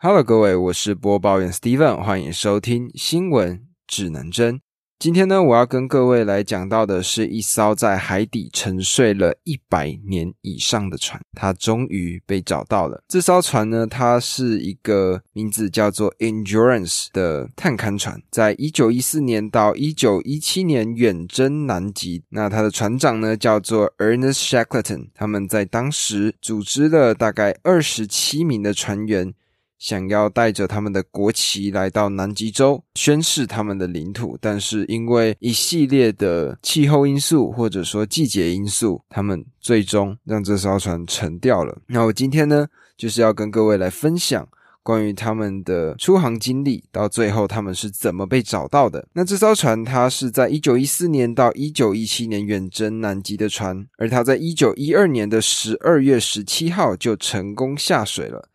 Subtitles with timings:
[0.00, 4.60] Hello，各位，我是播报员 Steven，欢迎收听新闻智能针。
[4.96, 13.02] 今天呢，我要跟各位来讲到的是一艘在海底沉睡了一百年以上的船，它终于被找到了。
[13.08, 22.22] 这艘船呢，它是一个名字叫做 Endurance 的探勘船，在一九一四年到一九一七年远征南极。
[22.28, 25.08] 那它的船长呢，叫做 Ernest Shackleton。
[25.12, 29.34] 他们在当时组织了大概二十七名的船员。
[29.78, 41.78] 想要带着他们的国旗来到南极洲宣示他们的领土，但是因为一系列的气候因素或者说季节因素，他们最终让这艘船沉掉了。
[41.86, 42.66] 那我今天呢，
[42.96, 44.48] 就是要跟各位来分享
[44.82, 49.06] 关于他们的出航经历，到最后他们是怎么被找到的。
[49.12, 58.48] 那这艘船它是在一九一四年到一九一七年远征南极的船，而它在一九一二年的十二月十七号就成功下水了。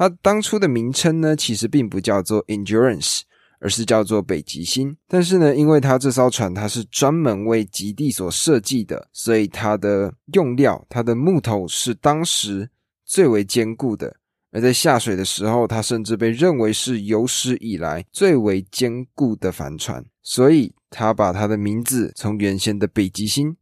[0.00, 3.20] 它当初的名称呢，其实并不叫做 Endurance，
[3.58, 4.96] 而是叫做北极星。
[5.06, 12.70] 但是呢，因为它这艘船它是专门为极地所设计的，所以它的用料、它的木头是当时
[13.04, 14.16] 最为坚固的。
[14.52, 20.02] 而在下水的时候，它甚至被认为是有史以来最为坚固的帆船。
[20.22, 23.54] 所以，它把它的名字从原先的北极星。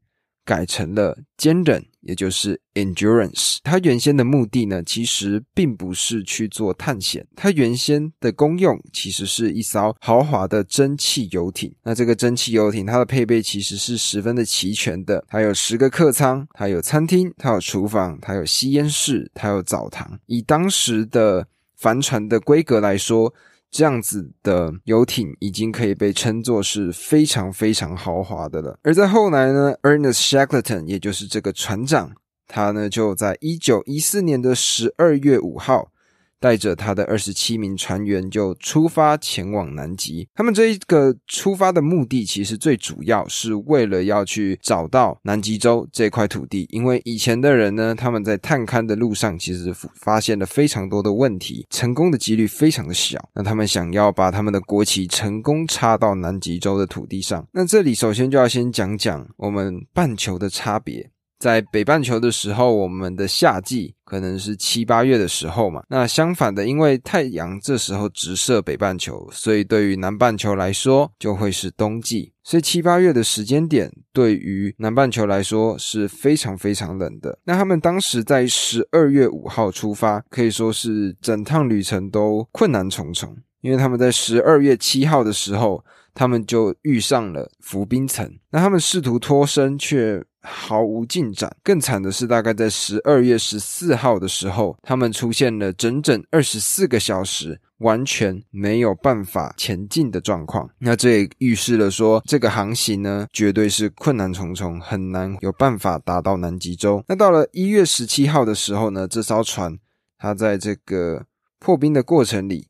[0.48, 3.58] 改成了坚韧，也就是 endurance。
[3.62, 11.74] 它原先的目的呢，其实并不是去做探险，它原先的功用其实是一艘豪华的蒸汽游艇。
[11.82, 20.18] 那这个蒸汽游艇，它的配备其实是十分的齐全的，它有十个客舱，它有餐厅，它有厨房，它有吸烟室，它有澡堂。
[20.24, 21.46] 以当时的
[21.76, 23.34] 帆船的规格来说，
[23.70, 28.78] 这样子的游艇已经可以被称作是非常非常豪华的了。
[28.82, 32.12] 而在后来呢，Ernest Shackleton，也就是这个船长，
[32.46, 35.90] 他呢就在一九一四年的十二月五号。
[36.40, 40.28] 带着他的二十七名船员就出发前往南极。
[40.34, 46.66] 他们这一个出发的目的，其实最主要是为了要去找到南极洲这块土地。
[46.70, 53.18] 因为以前的人呢，他们在探勘的路上，其实发现了非常多的问题，成功的几率非常的小。
[53.34, 57.46] 那他们想要把他们的国旗成功插到南极洲的土地上。
[57.52, 61.10] 那这里首先就要先讲讲我们半球的差别。
[61.38, 65.82] 在北半球的时候，我们的夏季可能是七八月的时候嘛。
[65.88, 72.32] 那相反的，因为太阳这时候直射北半球，所以对于南半球来说就会是冬季。
[72.42, 77.38] 所以七八月的时间点对于南半球来说是非常非常冷的。
[77.44, 85.84] 那他们当时在十二月五号出发，可以说是整趟旅程都困难重重，因为他们在十二月七号的时候，
[86.14, 88.28] 他们就遇上了浮冰层。
[88.50, 91.54] 那他们试图脱身，却毫无进展。
[91.62, 100.68] 更惨的是，大概在十二月十四号的时候，他们出现了整整二十四个小时完全没有办法前进的状况。
[100.78, 107.04] 那这也预示了说，这个航行呢，绝对是困难重重，很难有办法达到南极洲。
[107.06, 109.78] 那到了一月十七号的时候呢，这艘船
[110.18, 111.24] 它在这个
[111.58, 112.66] 破冰的过程里，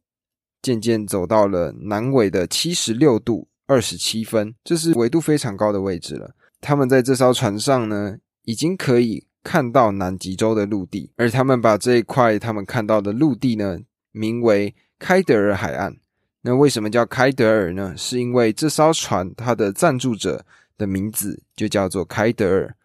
[0.61, 6.33] 渐渐走到了南纬的七十六度二十七分，这是纬度非常高的位置了。
[6.61, 13.81] 他们在这艘船上呢，已经可以看到南极洲的陆地，而他们把这一块他们看到的陆地呢，
[14.13, 15.97] 名为开德尔海岸。
[16.43, 17.95] 那为什么叫开德尔呢？
[17.97, 20.47] 是因为这艘船它的赞助者
[20.77, 22.77] 的名字就叫做开德尔，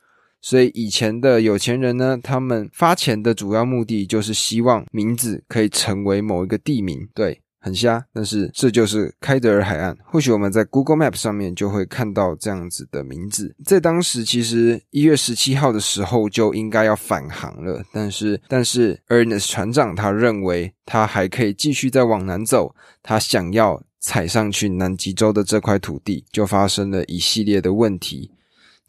[0.41, 7.07] 所以以前的有钱人呢，他们发钱的主要目的就是希望名字可以成为某一个地名。
[7.13, 7.42] 对。
[7.65, 9.97] 很瞎，但是这就是开德尔海岸。
[10.03, 13.55] 或许我们在 Google Map 上面就会看到这样子的名字。
[13.63, 28.29] 在当时，其实一月十七号的时候就应该要返航了，但是但是 Ernest 船长他认为他还可以继续再往南走，他想要踩上去南极洲的这块土地，就发生了一系列的问题。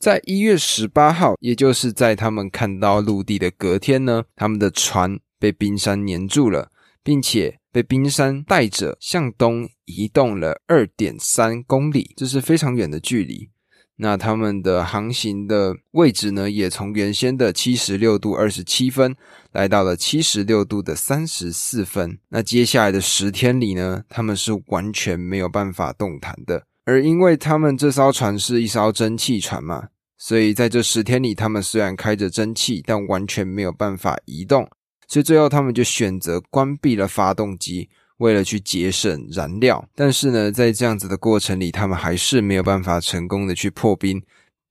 [0.01, 6.73] 在一月十八号，也就是在他们看到陆地的隔天呢，他们的船被冰山粘住了，
[7.05, 7.61] 并且。
[7.75, 13.51] 被冰山带着向东移动了二点三公里，这是非常远的距离。
[13.97, 19.17] 那他们的航行的位置呢，也从原先的七十六度二十七分，
[19.51, 22.17] 来到了七十六度的三十四分。
[22.29, 26.65] 那接下来的十天里呢，他们是完全没有办法动弹的。
[26.85, 34.69] 而因为他们这艘船是一艘蒸汽船嘛，所以在这十天里，他们虽然开着蒸汽，但完全没有办法移动。
[35.07, 39.87] 所以最后，他们就选择关闭了发动机，为了去节省燃料。
[39.95, 44.23] 但是呢，在这样子的过程里，他们还是没有办法成功的去破冰。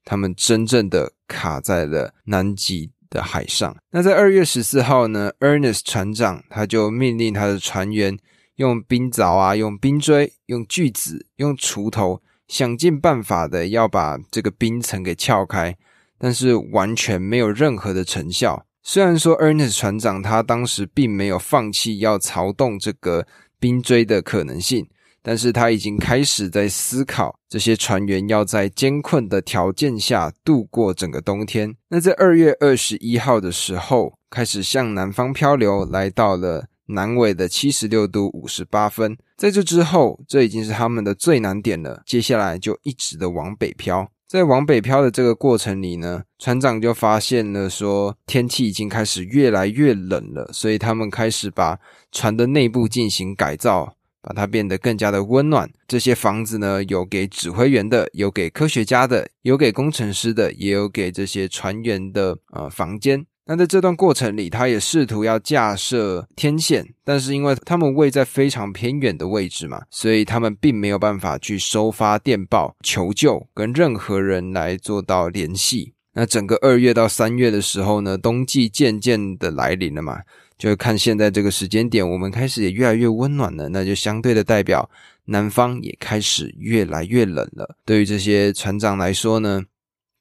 [0.05, 3.73] 他们真正的卡在了南极的海上。
[3.91, 8.17] 那在二月十四号呢，Ernest 船长他就命令他的船员
[8.55, 15.77] 用冰凿啊、用冰锥、用锯子、用锄头，想尽办法的要把这个冰层给撬开，
[16.17, 18.65] 但是完全没有任何的成效。
[18.83, 23.25] 虽然说 Ernest 船长他当时并没有放弃要凿动这个
[23.59, 24.87] 冰锥的可能性。
[25.25, 31.73] 但是他已经开始在思考，这些船员要在艰困的条件下度过整个冬天。
[31.87, 39.17] 那在二月二十一号的时候，开始向南方漂流，来到了南纬的七十六度五十八分。
[39.37, 42.03] 在这之后，这已经是他们的最难点了。
[42.05, 44.09] 接下来就一直的往北漂。
[44.33, 51.77] 在往北漂的这个过程里呢，船长就发现了说，天气已经开始越来越冷了，所以他们开始把
[52.11, 53.95] 船的内部进行改造。
[54.25, 55.69] 把它变得更加的温暖。
[55.85, 63.25] 这些房子呢，有给指挥员的，有给科学家的，有给工程师的，也有给这些船员的呃房间。
[63.45, 75.93] 那在这段过程里，他也试图要架设天线，但是因为他们位在非常偏远的位置嘛，所以他们并没有办法去收发电报求救，跟任何人来做到联系。
[76.13, 80.21] 那整个二月到三月的时候呢，冬季渐渐的来临了嘛。
[80.57, 84.89] 就看现在这个时间点，我们开始也越来越温暖了，那就相对的代表
[85.25, 87.75] 南方也开始越来越冷了。
[87.83, 89.63] 对于这些船长来说呢，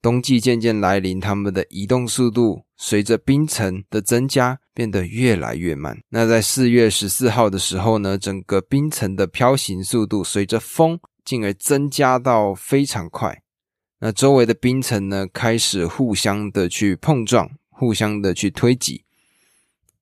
[0.00, 5.96] 冬季渐渐来临，他们的移动速度随着冰层的增加变得越来越慢。
[6.08, 13.40] 那在四月十四号的时候呢，整个冰层的飘行速度随着风进而增加到非常快。
[14.00, 19.04] 那周围的冰层呢，开始互相的去碰撞，互相的去推挤。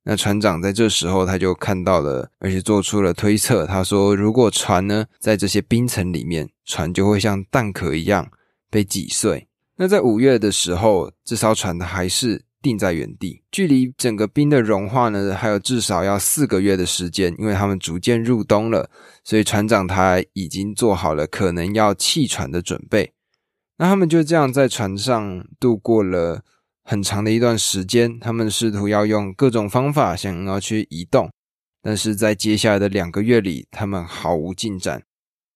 [0.02, 3.66] 那船长在这时候他就看到了，而且做出了推测。
[3.66, 8.26] 他说：“如果船呢在这些冰层里面，船就会像蛋壳一样
[8.70, 9.46] 被挤碎。”
[9.76, 18.90] 那在五月的时候，这艘船还是定在原地，距离整个冰的融化呢，还有至少要四个月的时间，因为他们逐渐入冬了，
[19.24, 23.12] 所以船长他已经做好了可能要弃船的准备。
[23.78, 26.42] 那他们就这样在船上度过了。
[26.82, 31.30] 很长的一段时间，他们试图要用各种方法想要去移动，
[31.80, 35.00] 但是在接下来的两个月里，他们毫无进展。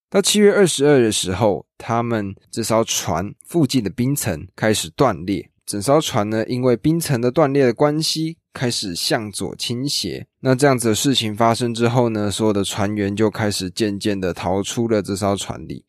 [0.09, 10.27] 到七月二十二的时候，他们这艘船附近的冰层开始断裂，整艘船呢，因为冰层的断裂的关系，开始向左倾斜。
[10.41, 15.85] 那这样子的事情发生之后呢，所有的船员就开始渐渐的逃出了这艘船里。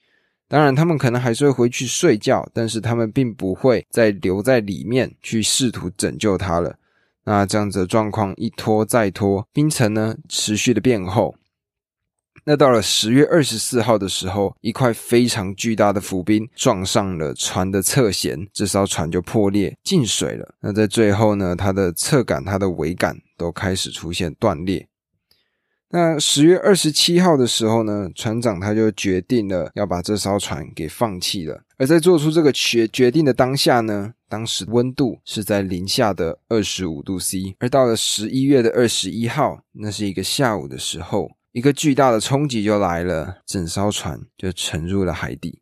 [0.48, 6.76] 当然，他们可能还是会回去睡觉，但是他们并不会再留在里面去试图拯救它了。
[7.26, 11.36] 那这样子的状况一拖再拖，冰层呢持续的变厚。
[12.48, 20.54] 那到了十月二十四号的时候，一块非常巨大的浮冰撞上了船的侧舷，这艘船就破裂进水了。
[20.62, 24.88] 那在最后呢，它的侧杆、它的桅杆都开始出现断裂。
[25.90, 31.64] 那十月二十七号的时候呢，船长他就决定了要把这艘船给放弃了。
[31.78, 37.56] 而在做出这个决决定的当下呢，当时温度是在零下的二十五度 C。
[37.60, 45.62] 而到了十一月的二十一号，那是一个下午的时候，一个巨大的冲击就来了，整艘船就沉入了海底。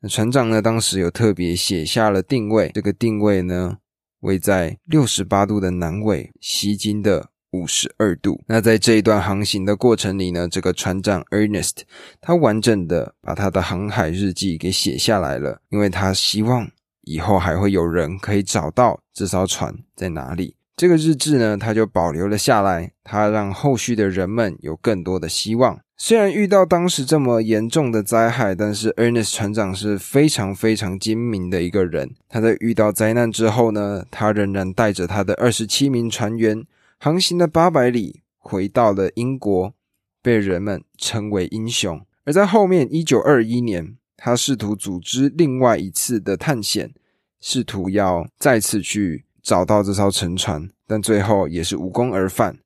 [0.00, 3.78] 那船长呢，当时有特别写下了定位，这个定位呢，
[4.22, 7.30] 位在六十八度的南纬，西经的。
[7.52, 8.42] 五十二度。
[8.48, 11.82] 那在这一段航行的过程里呢，这个船长 Ernest
[12.20, 16.68] 他完整的把他的航海日记给写下来了，因为他希望
[17.02, 20.56] 以后还会有人可以找到这艘船在哪里。
[20.76, 25.78] 这个日志呢，他就保留了下来，他让后续的人们有更多的希望。
[25.96, 32.16] 虽然遇到当时这么严重的灾害，但是 Ernest 船长是非常非常精明的一个人。
[32.28, 36.66] 他在遇到灾难之后呢，他仍然带着他的二十七名船员。
[36.98, 39.74] 航行了八百里，回到了英国，
[40.20, 42.00] 被人们称为英雄。
[42.24, 46.92] 而在后面，一九二一年，他试图组织另外一次的探险，
[47.40, 52.56] 试图要再次去找到这艘沉船，但最后也是无功而返。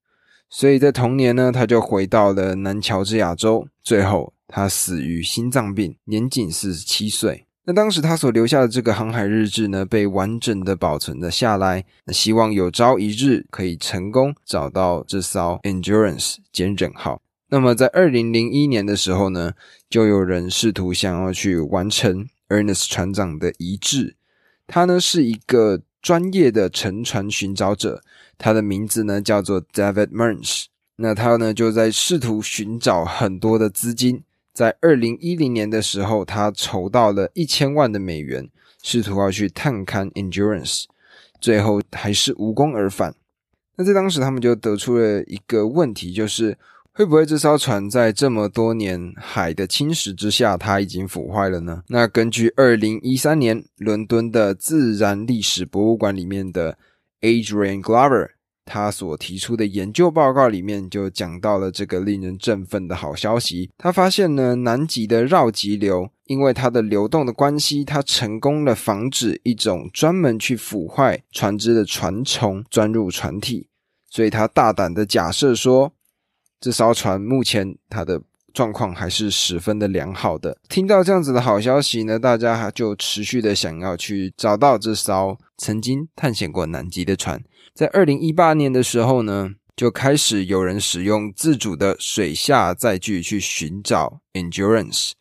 [0.49, 7.45] 所以在同年呢，他就回到了南乔治亚州，最后他死于心脏病，年仅四十七岁。
[7.65, 11.85] 那当时他所留下的这个航海日志呢，被完整的保存了下来。
[12.07, 17.21] 那希望有朝一日可以成功找到这艘 Endurance 坚忍号。
[17.51, 19.53] 那么在二零零一年的时候呢，
[19.91, 24.17] 就有人试图想要去完成 Ernest 船长的遗志。
[24.67, 28.03] 他呢是一个专业的沉船寻找者，
[28.37, 30.67] 他的名字呢叫做 David Mernch。
[30.97, 34.23] 那他呢就在试图寻找很多的资金。
[34.53, 38.49] 在二零一零年的时候，他筹到了一千万的美元，
[38.83, 40.85] 试图要去探勘 Endurance。
[41.41, 43.15] 最后还是无功而返。
[43.77, 46.59] 那在当时，他们就得出了一个问题，就是
[46.99, 51.85] 会不会这艘船在这么多年海的侵蚀之下，它已经腐坏了呢？
[51.87, 56.77] 那根据二零一三年伦敦的自然历史博物馆里面的
[57.21, 58.31] Adrian Glover。
[58.65, 63.71] 他所提出的研究报告里面就讲到了这个令人振奋的好消息。
[63.79, 73.69] 他发现呢，南极的绕极流因为它的流动的关系，它成功的防止一种专门去腐坏船只的船虫钻入船体。
[74.11, 75.93] 所以他大胆的假设说，
[76.61, 78.21] 这艘船目前它的
[78.53, 80.57] 状况还是十分的良好的。
[80.69, 87.41] 听到这样子的好消息呢，大家就持续的想要去找到这艘曾经探险过南极的船。
[87.75, 95.13] 在二零一八年的时候呢，就开始有人使用自主的水下载具去寻找 Endurance。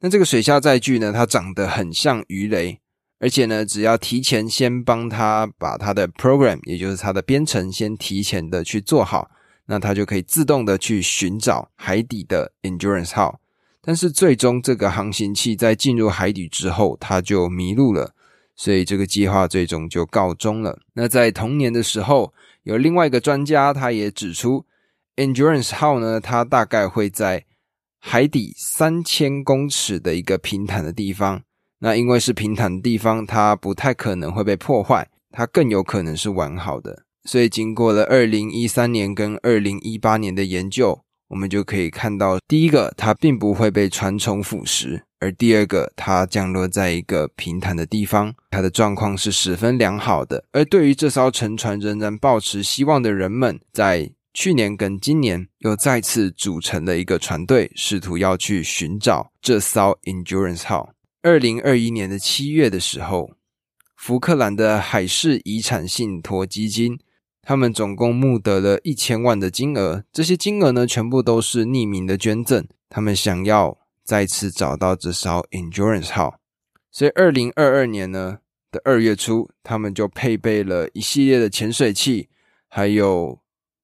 [0.00, 2.80] 那这个水下载具呢，它长得很像鱼雷，
[3.20, 9.30] 而且呢，只要提前先帮它把它的 program，也就是它的编程先提前的去做好，
[9.66, 13.40] 那它就可以自动的去寻找海底的 Endurance 号。
[13.80, 18.14] 但是最终这个航行器在进入海底之后，它就迷路了。
[18.56, 20.78] 所以这个计划最终就告终了。
[20.92, 24.64] 那在同年的时候，有另外一个专家，他也指出
[25.16, 27.46] ，Endurance 号呢，它大概会在
[27.98, 31.42] 海底三千公尺的一个平坦的地方。
[31.80, 37.02] 那因为是平坦的地方，它不太可能会被破坏，它更有可能是完好的。
[37.24, 41.00] 所以经过了二零一三年跟二零一八年的研究。
[41.28, 50.44] 我们就可以看到，第一个，它并不会被船虫腐蚀；而第二个，它降落在一个平坦的地方，它的状况是十分良好的。
[50.52, 60.90] 而对于这艘沉船仍然抱持希望的人们，在去年跟今年又再次组成了一个船队，试图要去寻找这艘 Endurance 号。
[61.22, 63.32] 二零二一年的七月的时候，
[63.96, 66.98] 福克兰的海事遗产信托基金。
[67.44, 72.66] 他们总共募得了一千万的金额，这些金额呢，全部都是匿名的捐赠。
[72.88, 76.38] 他们想要再次找到这艘 Endurance 号，
[76.90, 78.38] 所以二零二二年呢
[78.70, 82.28] 的二月初，他们就配备了一系列的潜水器，
[82.68, 83.38] 还有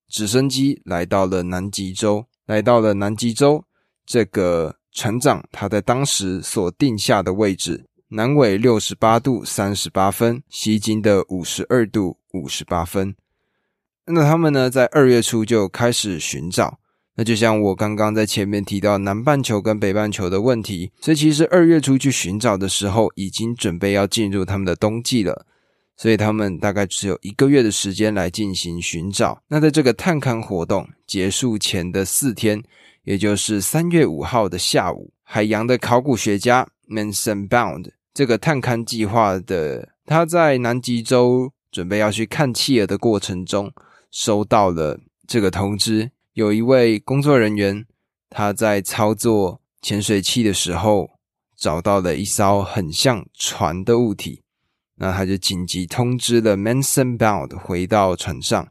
[0.09, 2.27] 直升机，来到了南极洲。
[2.47, 3.65] 来到了南极洲，
[4.05, 13.15] 这个船长他在当时所定下的位置，南纬六十八度三十八分，西经的五十二度五十八分。
[14.13, 16.79] 那他们呢，在二月初就开始寻找。
[17.17, 25.45] 那就像我刚刚在前面提到南半球跟北半球的问题，所以其实二月初去寻找的时候，已经准备要进入他们的冬季了。
[25.97, 29.43] 所以他们大概只有一个月的时间来进行寻找。
[29.49, 32.63] 那在这个探勘活动结束前的四天，
[33.05, 43.71] 也就是三月五号的下午，海洋的考古学家 Manson Bound 这个探勘计划的他在南极洲准备要去看企鹅的过程中。
[44.11, 47.87] 收到了这个通知，有一位工作人员
[48.29, 51.11] 他在操作潜水器的时候
[51.57, 54.43] 找到了一艘很像船的物体，
[54.97, 58.69] 那他就紧急通知了 Manson Bound 回到船上。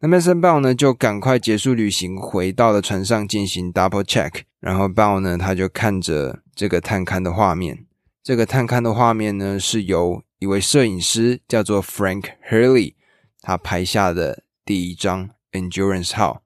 [0.00, 4.42] 那 Manson Bound 呢就赶快结束旅行，回到了船上进行 double check。
[4.60, 7.86] 然后 Bound 呢他就看着这个探勘的画面，
[8.24, 12.94] 这个探勘的画面呢是由一位摄影师叫做 Frank Hurley
[13.40, 14.42] 他拍下的。
[14.68, 16.42] 第一张 Endurance 号，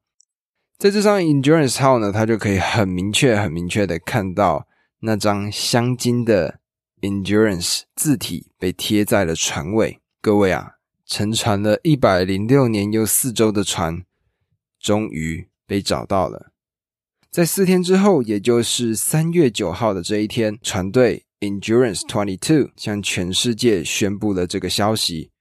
[0.78, 4.68] 在这张 Endurance 号呢，它就可以很明确、很明确的看到
[5.00, 6.60] 那张镶金的
[7.00, 9.98] Endurance 字体被贴在了船尾。
[10.20, 10.74] 各位啊，
[11.04, 14.04] 沉船了一百零六年又四周的船，
[14.78, 16.52] 终于被找到了。
[17.28, 25.32] 在四天之后，也就是三月九号的这一天，船队 Endurance Twenty Two 向全世界宣布了这个消息：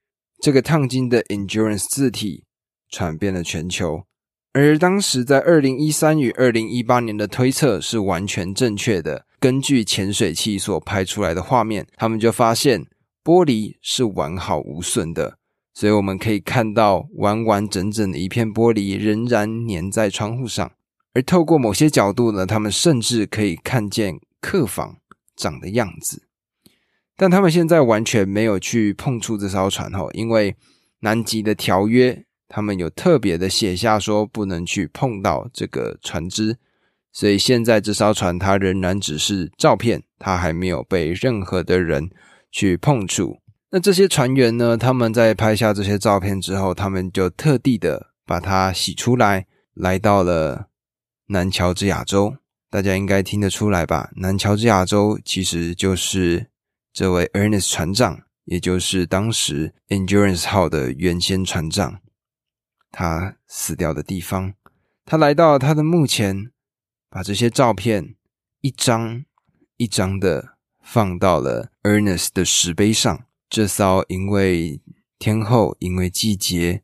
[0.41, 2.45] 这个烫金的 Endurance 字体。
[2.91, 4.03] 传遍了全球，
[4.51, 9.25] 而当时在二零一三与二零一八年的推测是完全正确的。
[9.39, 12.85] 根据潜水器所拍出来的画面，他们就发现
[13.23, 15.37] 玻璃是完好无损的，
[15.73, 20.69] 所以我们可以看到完完整整的一片玻璃仍然粘在窗户上。
[21.13, 24.97] 而透过某些角度呢，他们甚至可以看见客房
[25.35, 26.27] 长的样子。
[27.15, 30.55] 但他们现在完全没有去碰触这艘船哦，因为
[30.99, 32.25] 南极的条约。
[32.53, 36.57] 他们有特别的写下说不能去碰到这个船只，
[37.13, 42.09] 所以现在这艘船它仍然只是照片，它还没有被任何的人
[42.51, 43.37] 去碰触。
[43.69, 44.75] 那这些船员呢？
[44.75, 50.67] 他们在拍下这些照片之后，他们就特地的把它洗出来，来到了
[51.27, 52.35] 南乔治亚州。
[52.69, 54.11] 大家应该听得出来吧？
[54.17, 56.47] 南乔治亚州其实就是
[56.91, 58.23] 这位 Ernest 船长。
[58.45, 61.99] 也就是当时 Endurance 号的原先船长，
[62.91, 64.53] 他死掉的地方。
[65.05, 66.51] 他来到他的墓前，
[67.09, 68.15] 把这些照片
[68.61, 69.25] 一张
[69.77, 73.25] 一张的放到了 Ernest 的石碑上。
[73.49, 74.81] 这艘因为
[75.19, 76.83] 天后、因为季节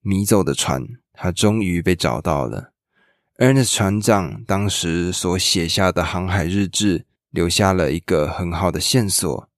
[0.00, 2.72] 迷走的船，它终于被找到了。
[3.38, 9.48] Ernest 船长当时所写下的航海日志，留下了一个很好的线索。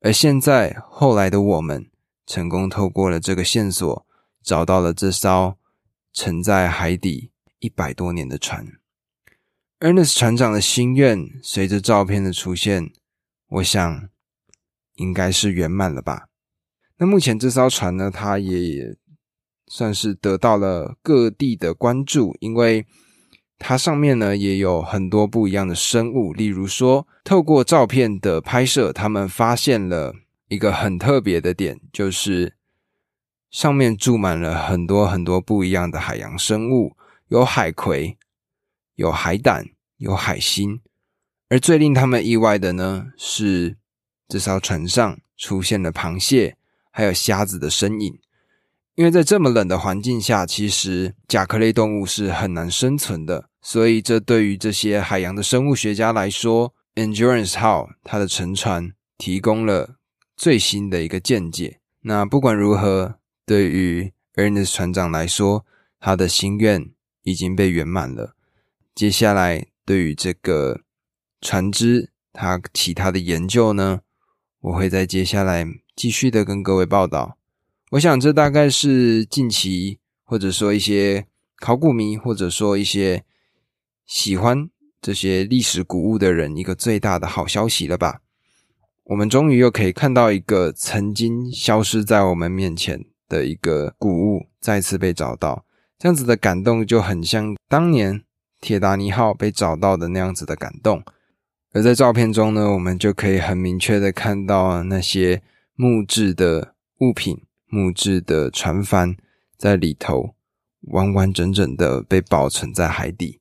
[0.00, 1.90] 而现在，后来的我们
[2.24, 4.06] 成功透过了这个线索，
[4.42, 5.58] 找到了这艘
[6.12, 8.66] 沉在海底一百多年的船。
[9.80, 12.92] Ernest 船长的心愿，随着照片的出现，
[13.48, 14.08] 我想。
[14.98, 16.26] 应该是圆满了吧？
[16.96, 18.96] 那目前这艘船呢，它也
[19.68, 22.84] 算是得到了各地的关注，因为
[23.60, 26.32] 它上面呢也有很多不一样的生物。
[26.32, 30.16] 例如说，透过照片的拍摄，他们发现了
[30.48, 32.56] 一个很特别的点，就是
[33.50, 36.96] 上面住满了很多很多不一样的海洋生物，
[37.28, 38.16] 有海葵，
[38.94, 40.80] 有海胆，有海星。
[41.48, 43.76] 而最令他们意外的呢是。
[44.30, 46.58] 这艘船上出现了螃蟹，
[46.90, 48.18] 还有虾子的身影。
[48.94, 59.96] 因为在这么冷的环境下，其实甲壳类动物是很难生存的，所以这对于这些海洋的生物学家来说，Endurance 号它的沉船提供了
[60.36, 61.80] 最新的一个见解。
[62.02, 63.14] 那不管如何，
[63.48, 65.64] 对于 Ernest 船长来说，
[65.98, 66.90] 他的心愿
[67.22, 68.34] 已经被圆满了。
[68.94, 70.82] 接下来，对于这个
[71.40, 74.02] 船只，他其他的研究呢？
[74.60, 77.38] 我会在接下来继续的跟各位报道。
[77.92, 81.26] 我想这大概是近期或者说一些
[81.56, 83.24] 考古迷，或者说一些
[84.04, 84.68] 喜欢
[85.00, 88.20] 这些历史古物的人一个最大的好消息了吧？
[89.04, 95.64] 我们终于又可以看到一个曾经消失在我们面前的一个古物再次被找到，
[95.98, 98.22] 这样子的感动就很像当年
[98.60, 101.02] 铁达尼号被找到的那样子的感动。
[101.72, 105.42] 而在照片中呢，我们就可以很明确的看到那些
[105.74, 109.14] 木质的物品、木质的船帆
[109.56, 110.34] 在里头
[110.82, 113.38] 完完整整的被保存在海底。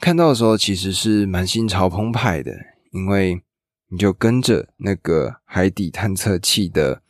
[0.00, 2.52] 看到的时候，其实是蛮心潮澎湃的，
[2.90, 3.40] 因为
[3.88, 7.02] 你就跟着那个海底探测器的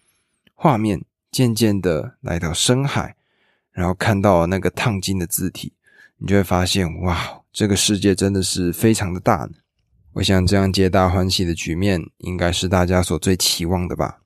[0.55, 3.17] 画面，渐渐的来到深海，
[3.73, 5.73] 然后看到那个烫金的字体，
[6.19, 9.53] 你就会发现，哇，这个世界真的是非常的大呢。
[10.15, 14.21] 我想这样皆大欢喜的局面，应该是大家所最期望的吧。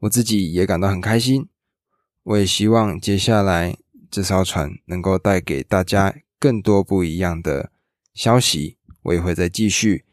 [0.00, 1.48] 我自己也感到很开心。
[2.24, 3.76] 我也希望接下来
[4.10, 7.70] 这艘船能够带给大家更多不一样的
[8.12, 8.76] 消息。
[9.02, 10.04] 我也会再继续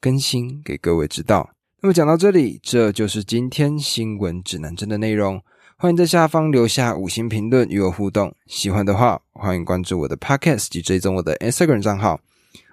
[0.00, 1.50] 更新给各位知道。
[1.80, 5.40] 那么讲到这里，这就是今天新闻指南针的内容。
[5.76, 8.34] 欢迎在下方留下五星评论与我互动。
[8.46, 12.20] 喜欢的话，欢迎关注我的 Podcast 及追踪我的 Instagram 账号。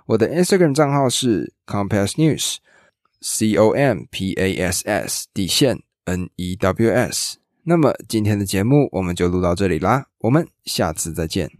[0.08, 6.91] 我的 Instagram 账号是 Compass News，C O M P A S S 底线 N E W
[6.91, 7.38] S。
[7.65, 11.52] 那么今天的节目我们就录到这里啦，我们下次再见。